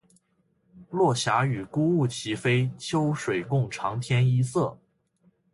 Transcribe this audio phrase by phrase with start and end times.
[0.89, 4.79] 落霞与孤鹜齐飞，秋水共长天一色